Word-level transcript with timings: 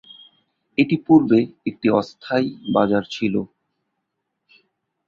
এটি 0.77 0.95
পূর্বে 1.05 1.39
একটি 1.65 1.87
অস্থায়ী 1.99 2.45
বাজার 2.73 3.03
ছিল। 3.11 3.35